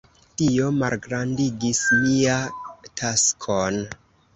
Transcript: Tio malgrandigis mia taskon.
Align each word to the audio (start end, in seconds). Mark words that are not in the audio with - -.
Tio 0.41 0.69
malgrandigis 0.77 1.85
mia 2.01 2.41
taskon. 2.91 3.83